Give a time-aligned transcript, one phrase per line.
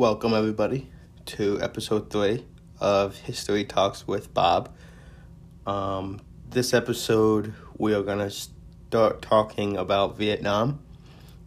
[0.00, 0.88] Welcome, everybody,
[1.26, 2.46] to episode three
[2.80, 4.74] of History Talks with Bob.
[5.66, 10.80] Um, this episode, we are going to start talking about Vietnam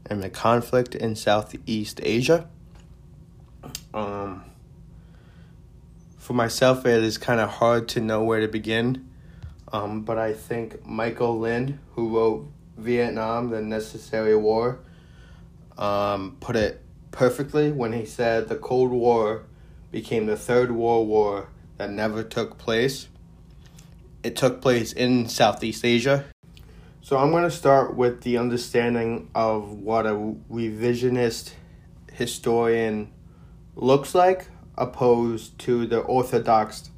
[0.05, 2.47] and the conflict in Southeast Asia.
[3.91, 4.43] Um,
[6.19, 9.09] for myself, it is kind of hard to know where to begin,
[9.71, 14.77] um, but I think Michael Lind, who wrote Vietnam, The Necessary War,
[15.75, 16.82] um, put it
[17.13, 19.43] perfectly when he said the Cold War
[19.91, 23.07] became the third World War that never took place.
[24.23, 26.25] It took place in Southeast Asia.
[27.01, 31.51] So I'm going to start with the understanding of what a revisionist
[32.11, 33.11] historian
[33.75, 36.89] looks like, opposed to the orthodox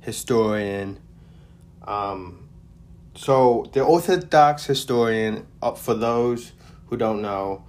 [0.00, 1.00] historian.
[1.82, 2.48] Um,
[3.16, 6.52] so the orthodox historian, uh, for those
[6.86, 7.64] who don't know,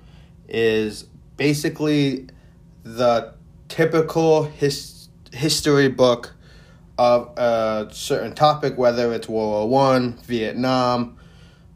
[0.47, 1.07] is
[1.37, 2.27] basically
[2.83, 3.33] the
[3.67, 6.33] typical his, history book
[6.97, 11.17] of a certain topic, whether it's World War One, Vietnam,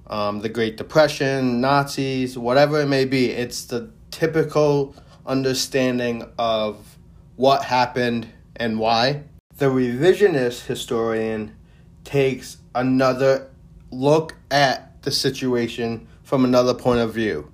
[0.08, 3.32] um, the Great Depression, Nazis, whatever it may be.
[3.32, 6.98] It's the typical understanding of
[7.36, 9.23] what happened and why.
[9.58, 11.56] The revisionist historian
[12.04, 13.50] takes another
[13.92, 17.52] look at the situation from another point of view.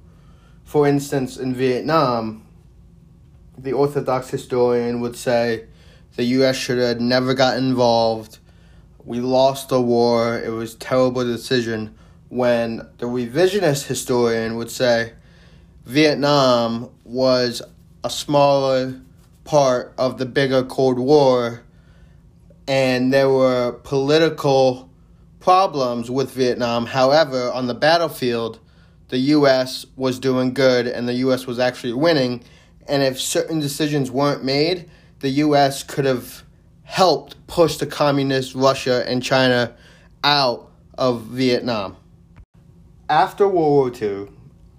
[0.66, 2.44] For instance, in Vietnam,
[3.58, 5.68] the Orthodox historian would say
[6.16, 6.58] the U.S.
[6.58, 8.40] should have never got involved.
[9.06, 10.40] We lost the war.
[10.40, 11.96] It was a terrible decision.
[12.30, 15.14] When the revisionist historian would say
[15.86, 17.62] Vietnam was
[18.04, 19.00] a smaller
[19.44, 21.62] part of the bigger Cold War,
[22.68, 24.90] and there were political
[25.40, 26.88] problems with Vietnam.
[26.88, 28.60] However, on the battlefield,
[29.10, 29.86] the U.S.
[29.96, 31.46] was doing good and the U.S.
[31.46, 32.44] was actually winning.
[32.88, 34.90] And if certain decisions weren't made,
[35.20, 35.84] the U.S.
[35.84, 36.44] could have
[36.84, 39.76] helped push the communist Russia and China
[40.24, 41.98] out of Vietnam.
[43.10, 44.28] After World War II,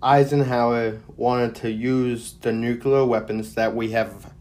[0.02, 4.32] Eisenhower wanted to use the nuclear weapons that we have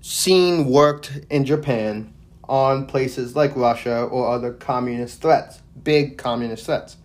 [0.00, 2.12] seen worked in Japan
[2.48, 6.96] on places like Russia or other communist threats, big communist threats.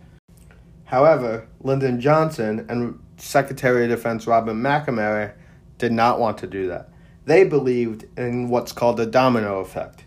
[0.85, 5.34] However, Lyndon Johnson and Secretary of Defense Robert McNamara
[5.78, 6.90] did not want to do that.
[7.25, 10.06] They believed in what's called the domino effect,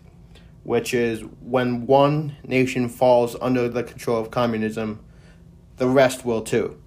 [0.63, 5.03] which is when one nation falls under the control of communism,
[5.77, 6.81] the rest will too.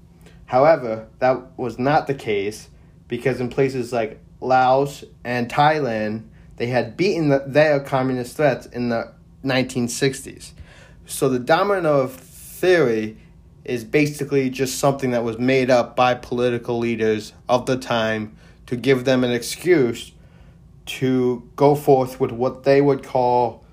[0.47, 2.69] However, that was not the case
[3.09, 6.24] because in places like Laos and Thailand,
[6.56, 9.12] they had beaten the, their communist threats in the
[9.44, 10.53] 1960s.
[11.06, 13.19] So the domino theory
[13.64, 18.36] is basically just something that was made up by political leaders of the time
[18.66, 20.12] to give them an excuse
[20.84, 23.64] to go forth with what they would call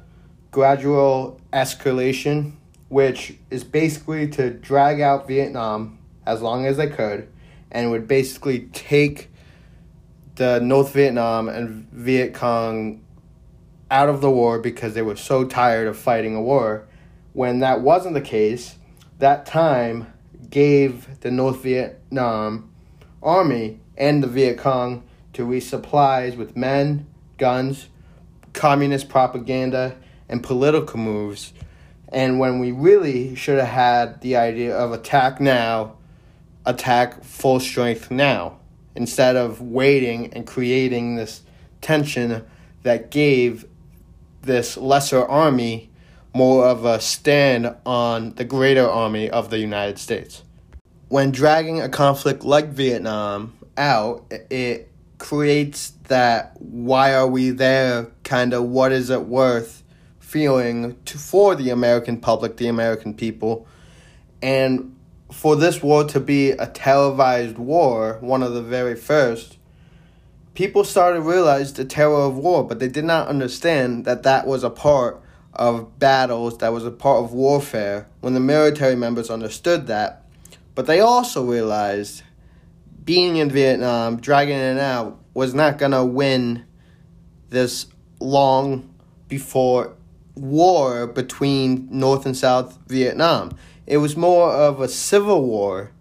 [0.52, 2.54] gradual escalation,
[2.90, 7.28] which is basically to drag out Vietnam as long as they could
[7.72, 9.30] and would basically take
[10.36, 13.02] the North Vietnam and Viet Cong
[13.92, 16.88] out of the war because they were so tired of fighting a war.
[17.34, 18.76] When that wasn't the case,
[19.20, 20.12] that time
[20.50, 22.72] gave the North Vietnam
[23.22, 25.04] Army and the Viet Cong
[25.34, 27.06] to resupplies with men,
[27.38, 27.90] guns,
[28.54, 29.96] communist propaganda,
[30.28, 31.54] and political moves.
[32.08, 35.98] And when we really should have had the idea of attack now,
[36.66, 38.58] attack full strength now,
[38.96, 41.42] instead of waiting and creating this
[41.82, 42.46] tension
[42.84, 43.66] that gave
[44.42, 45.89] this lesser army
[46.34, 50.44] more of a stand on the greater army of the United States.
[51.08, 58.54] When dragging a conflict like Vietnam out, it creates that why are we there kind
[58.54, 59.84] of what is it worth
[60.30, 63.68] feeling to, for the American public, the American people.
[64.42, 64.96] And
[65.32, 69.58] for this war to be a televised war, one of the very first,
[70.54, 74.46] people started to realize the terror of war, but they did not understand that that
[74.46, 75.20] was a part
[75.54, 80.26] of battles that was a part of warfare when the military members understood that.
[80.76, 82.24] But they also realized
[83.04, 86.66] being in Vietnam, dragging it out, was not going to win
[87.50, 87.88] this
[88.20, 88.94] long
[89.28, 89.96] before
[90.36, 93.52] war between North and South Vietnam.
[93.86, 95.92] It was more of a civil war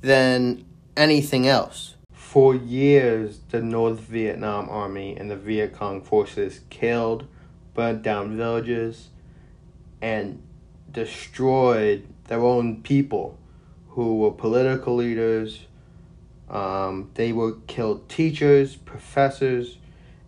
[0.00, 0.64] than
[0.96, 1.94] anything else.
[2.12, 7.26] For years, the North Vietnam Army and the Viet Cong forces killed,
[7.74, 9.10] burnt down villages,
[10.00, 10.42] and
[10.90, 13.38] destroyed their own people
[13.88, 15.66] who were political leaders.
[16.48, 19.78] Um, they were killed teachers, professors,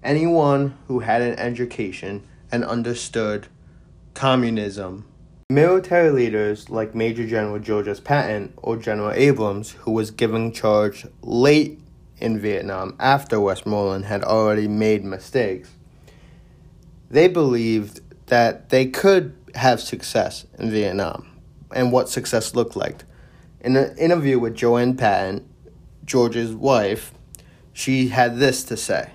[0.03, 3.49] anyone who had an education and understood
[4.15, 5.07] communism.
[5.51, 8.03] Military leaders like Major General George.
[8.03, 11.79] Patton or General Abrams, who was given charge late
[12.19, 15.71] in Vietnam after Westmoreland had already made mistakes,
[17.11, 21.29] they believed that they could have success in Vietnam
[21.75, 23.05] and what success looked like.
[23.61, 25.49] In an interview with Joanne Patton,
[26.05, 27.13] George's wife,
[27.73, 29.11] she had this to say.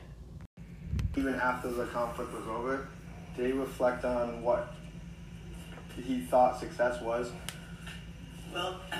[1.16, 2.88] Even after the conflict was over,
[3.36, 4.74] did he reflect on what
[5.96, 7.32] he thought success was?
[8.54, 8.80] Well,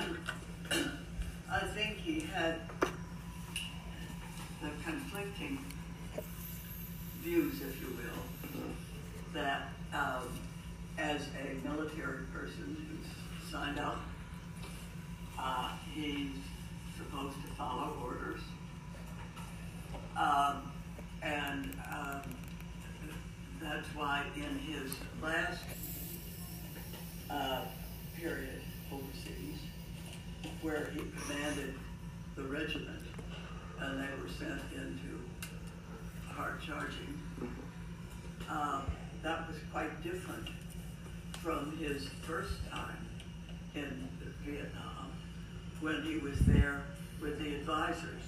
[1.50, 2.60] I think he had
[4.62, 5.64] the conflicting
[7.22, 8.31] views, if you will,
[9.34, 10.38] that um,
[10.98, 14.00] as a military person who's signed up,
[15.38, 16.36] uh, he's
[16.96, 18.40] supposed to follow orders.
[20.16, 20.70] Um,
[21.22, 22.22] and um,
[23.60, 25.62] that's why in his last
[27.30, 27.62] uh,
[28.16, 28.60] period
[28.92, 29.58] overseas,
[30.60, 31.74] where he commanded
[32.36, 33.02] the regiment,
[33.80, 35.20] and they were sent into
[36.28, 37.18] hard charging.
[38.48, 38.82] Uh,
[39.22, 40.48] that was quite different
[41.42, 43.06] from his first time
[43.74, 44.08] in
[44.44, 45.12] Vietnam,
[45.80, 46.82] when he was there
[47.20, 48.22] with the advisors.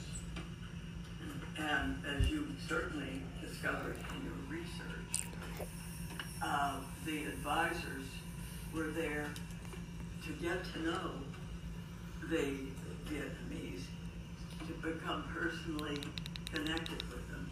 [1.58, 5.28] And as you certainly discovered in your research,
[6.42, 8.06] uh, the advisors
[8.72, 9.26] were there
[10.26, 11.10] to get to know
[12.30, 12.56] the
[13.06, 13.82] Vietnamese,
[14.66, 15.98] to become personally
[16.52, 17.50] connected with them,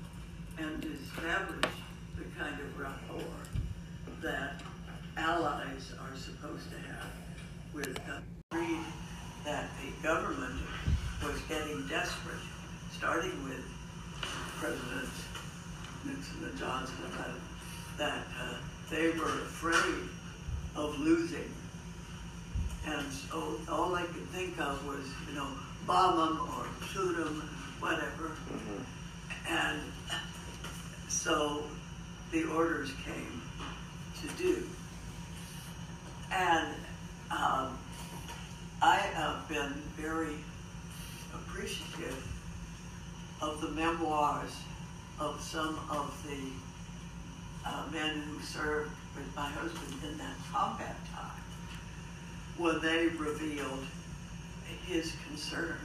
[0.58, 1.70] and to establish
[2.22, 3.32] the kind of rapport
[4.22, 4.62] that
[5.16, 7.10] allies are supposed to have
[7.74, 7.98] with.
[8.52, 8.84] Read
[9.44, 10.60] that the government
[11.24, 12.36] was getting desperate,
[12.96, 13.64] starting with
[14.58, 15.24] Presidents
[16.04, 18.54] Nixon and Johnson, that, that uh,
[18.90, 20.08] they were afraid
[20.76, 21.50] of losing.
[22.86, 25.48] And so all I could think of was, you know,
[25.86, 27.48] bomb them or shoot them,
[27.80, 28.32] whatever.
[29.48, 29.80] And
[31.08, 31.64] so
[32.32, 33.43] the orders came
[34.23, 34.67] to do.
[36.32, 36.75] And
[37.31, 37.79] um,
[38.81, 40.37] I have been very
[41.34, 42.26] appreciative
[43.43, 44.56] of the memoirs
[45.20, 51.31] of some of the uh, men who served with my husband in that combat time
[52.56, 53.85] when they revealed
[54.87, 55.76] his concern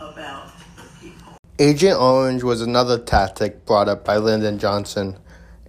[0.00, 1.36] about the people.
[1.60, 5.16] Agent Orange was another tactic brought up by Lyndon Johnson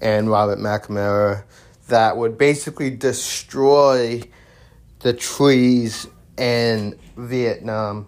[0.01, 1.43] and Robert McNamara
[1.87, 4.21] that would basically destroy
[4.99, 6.07] the trees
[6.37, 8.07] in Vietnam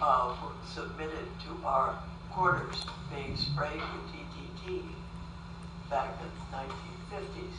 [0.00, 0.34] uh,
[0.72, 1.98] submitted to our
[2.30, 2.84] quarters
[3.14, 4.82] being sprayed with DDT
[5.88, 7.54] back in the 1950s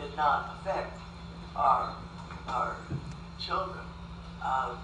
[0.00, 0.98] did not affect
[1.56, 1.94] our
[2.48, 2.76] our
[3.38, 3.84] children.
[4.42, 4.78] Um,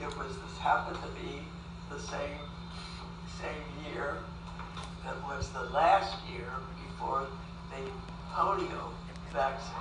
[0.00, 1.42] it was this happened to be
[1.90, 2.38] the same
[3.40, 4.18] same year
[5.04, 6.48] that was the last year
[6.86, 7.26] before
[7.70, 7.90] the
[8.32, 8.90] polio
[9.32, 9.74] vaccine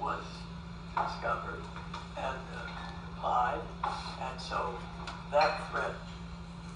[0.00, 0.24] was
[0.94, 1.62] discovered
[2.16, 3.60] and uh, applied,
[4.22, 4.74] and so
[5.30, 5.94] that threat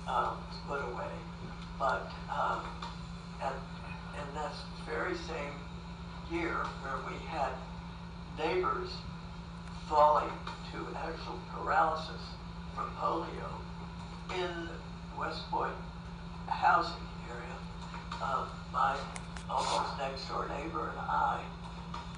[0.09, 0.37] um,
[0.69, 1.11] put away.
[1.79, 2.65] But um,
[3.43, 3.55] and
[4.19, 5.55] and that's very same
[6.31, 7.53] year where we had
[8.39, 8.91] neighbors
[9.89, 10.31] falling
[10.73, 12.23] to actual paralysis
[12.75, 13.51] from polio
[14.39, 14.69] in
[15.19, 15.75] West Point
[16.47, 16.93] housing
[17.29, 17.57] area.
[18.23, 18.97] Uh, my
[19.49, 21.41] almost next door neighbor and I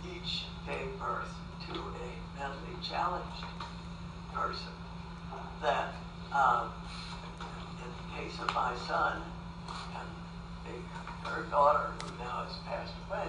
[0.04, 1.28] each gave birth
[1.68, 3.44] to a mentally challenged
[4.34, 4.72] person
[5.62, 5.94] that
[6.34, 6.72] um,
[7.84, 9.22] in the case of my son
[9.96, 10.08] and
[10.64, 13.28] the, her daughter who now has passed away,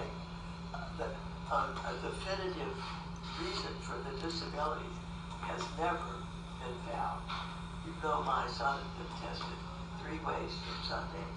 [0.73, 1.03] uh,
[1.51, 2.73] uh, a definitive
[3.43, 4.87] reason for the disability
[5.41, 6.23] has never
[6.63, 7.19] been found.
[7.83, 9.59] Even though my son has been tested
[9.99, 11.27] three ways from Sunday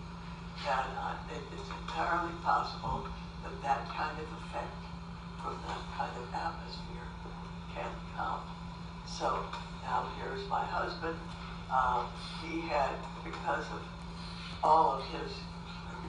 [0.67, 3.07] And uh, it, it's entirely possible
[3.43, 4.79] that that kind of effect
[5.43, 7.07] from that kind of atmosphere
[7.75, 8.43] can come.
[9.07, 9.45] So
[9.83, 11.17] now here's my husband.
[11.73, 12.07] Um,
[12.43, 12.95] he had,
[13.25, 13.83] because of
[14.63, 15.33] all of his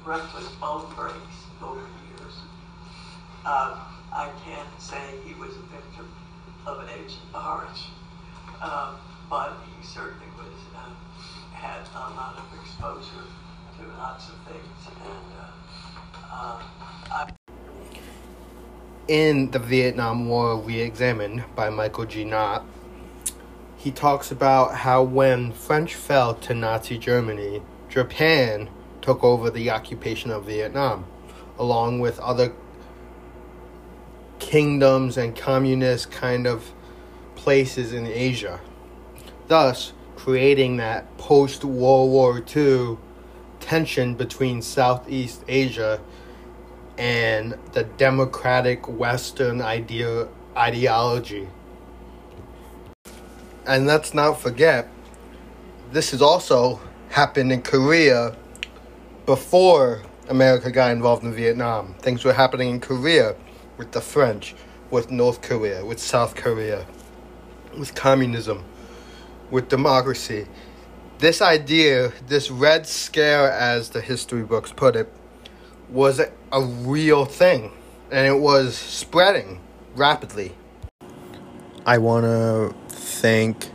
[0.06, 2.36] reckless bone breaks over the years,
[3.46, 3.80] um,
[4.14, 6.14] I can't say he was a victim
[6.66, 7.90] of Agent Orange,
[8.62, 8.96] um,
[9.30, 10.90] but he certainly was uh,
[11.54, 13.26] had a lot of exposure
[13.80, 15.28] to lots of things, and
[16.32, 16.60] uh,
[17.16, 17.28] um,
[19.08, 22.26] in the Vietnam War Re-Examined by Michael G.
[22.26, 22.64] Kort,
[23.78, 28.70] he talks about how when French fell to Nazi Germany, Japan
[29.02, 31.06] took over the occupation of Vietnam,
[31.60, 32.54] along with other
[34.40, 36.74] kingdoms and communist kind of
[37.36, 38.60] places in Asia,
[39.48, 42.98] thus creating that post World War II
[43.60, 46.02] tension between Southeast Asia
[46.98, 51.48] and the democratic Western idea ideology.
[53.68, 54.88] And let's not forget,
[55.92, 58.34] this has also happened in Korea
[59.26, 61.94] before America got involved in Vietnam.
[62.00, 63.36] Things were happening in Korea
[63.78, 64.56] with the French,
[64.90, 66.86] with North Korea, with South Korea,
[67.78, 68.64] with communism,
[69.52, 70.48] with democracy.
[71.20, 75.12] This idea, this Red Scare, as the history books put it,
[75.90, 77.72] was a, real thing
[78.12, 79.60] and it was spreading
[79.96, 80.56] rapidly.
[81.86, 82.76] I want to
[83.18, 83.72] thank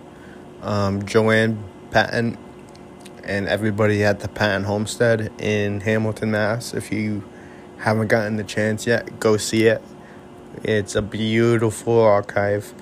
[0.63, 2.39] um, Joanne Patton
[3.25, 6.75] and everybody at the Patton Homestead in Hamilton, Mass.
[6.75, 7.25] If you
[7.79, 9.83] haven't gotten the chance yet, go see it.
[10.63, 12.73] It's a beautiful archive.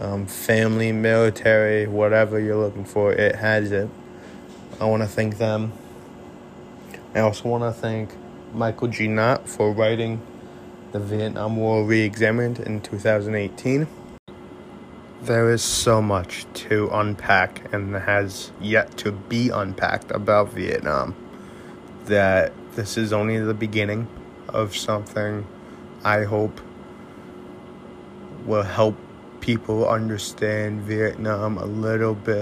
[0.00, 3.88] Um, family, military, whatever you're looking for, it has it.
[4.80, 5.72] I want to thank them.
[7.14, 8.10] I also want to thank
[8.52, 9.06] Michael G.
[9.06, 10.20] Kort for writing
[10.90, 13.86] The Vietnam War Re-Examined in 2018.
[15.22, 21.14] There is so much to unpack and has yet to be unpacked about Vietnam
[22.06, 24.08] that this is only the beginning
[24.48, 25.46] of something
[26.02, 26.60] I hope
[28.46, 28.96] will help
[29.40, 32.38] people understand Vietnam a little bit